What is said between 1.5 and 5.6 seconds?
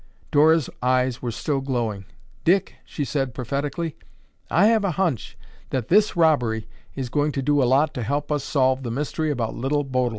glowing. "Dick," she said prophetically, "I have a hunch